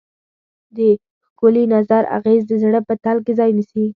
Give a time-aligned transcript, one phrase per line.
[0.75, 0.77] د
[1.27, 3.85] ښکلي نظر اغېز د زړه په تل کې ځای نیسي.